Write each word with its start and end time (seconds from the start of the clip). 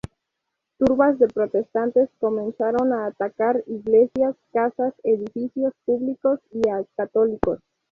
Turbas 0.79 1.19
de 1.19 1.27
protestantes 1.27 2.09
comenzaron 2.19 2.91
a 2.91 3.05
atacar 3.05 3.63
iglesias, 3.67 4.35
casas, 4.51 4.95
edificios 5.03 5.73
públicos 5.85 6.39
y 6.49 6.67
a 6.69 6.83
católicos. 6.97 7.59